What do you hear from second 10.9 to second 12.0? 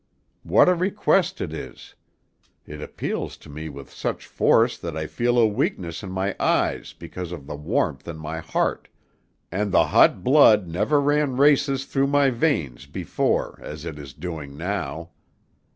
ran races